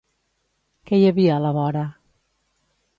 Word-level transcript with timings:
Què 0.91 0.99
hi 1.01 1.05
havia 1.11 1.37
a 1.37 1.45
la 1.45 1.55
vora? 1.61 1.87